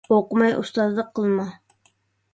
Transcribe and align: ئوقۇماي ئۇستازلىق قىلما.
ئوقۇماي 0.15 0.53
ئۇستازلىق 0.61 1.13
قىلما. 1.19 1.47